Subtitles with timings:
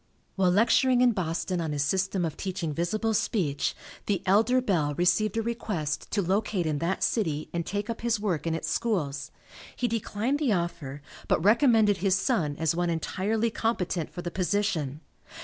[0.35, 3.75] While lecturing in Boston on his system of teaching visible speech,
[4.07, 8.19] the elder Bell received a request to locate in that city and take up his
[8.19, 9.29] work in its schools.
[9.75, 15.01] He declined the offer, but recommended his son as one entirely competent for the position.